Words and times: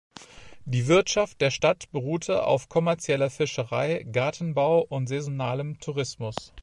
Die 0.65 0.87
Wirtschaft 0.87 1.41
der 1.41 1.51
Stadt 1.51 1.91
beruhte 1.91 2.47
auf 2.47 2.69
kommerzieller 2.69 3.29
Fischerei, 3.29 4.01
Gartenbau 4.11 4.79
und 4.81 5.05
saisonalem 5.05 5.79
Tourismus. 5.79 6.53